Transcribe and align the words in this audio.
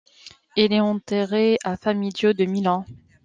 Il 0.55 0.73
est 0.73 0.79
enterré 0.79 1.57
à 1.63 1.77
Famedio 1.77 2.33
de 2.33 2.45
Milan. 2.45 2.85